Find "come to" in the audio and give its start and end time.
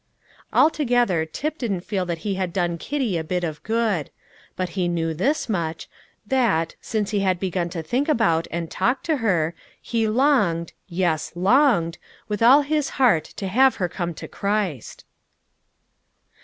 13.87-14.27